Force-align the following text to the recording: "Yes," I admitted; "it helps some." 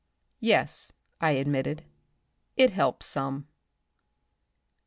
"Yes," 0.39 0.93
I 1.19 1.33
admitted; 1.33 1.83
"it 2.57 2.71
helps 2.71 3.05
some." 3.05 3.47